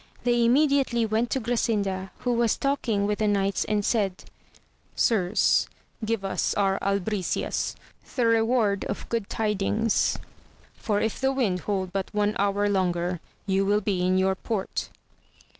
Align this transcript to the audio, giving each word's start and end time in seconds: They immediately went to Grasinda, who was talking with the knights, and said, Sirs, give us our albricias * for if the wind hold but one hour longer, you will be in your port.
They 0.23 0.43
immediately 0.45 1.05
went 1.05 1.29
to 1.29 1.39
Grasinda, 1.39 2.09
who 2.21 2.33
was 2.33 2.57
talking 2.57 3.05
with 3.05 3.19
the 3.19 3.27
knights, 3.27 3.63
and 3.65 3.85
said, 3.85 4.23
Sirs, 4.95 5.67
give 6.03 6.25
us 6.25 6.55
our 6.55 6.79
albricias 6.79 7.75
* 10.43 10.73
for 10.73 11.01
if 11.01 11.21
the 11.21 11.33
wind 11.33 11.59
hold 11.59 11.93
but 11.93 12.11
one 12.15 12.35
hour 12.39 12.67
longer, 12.67 13.19
you 13.45 13.63
will 13.63 13.81
be 13.81 14.01
in 14.01 14.17
your 14.17 14.33
port. 14.33 14.89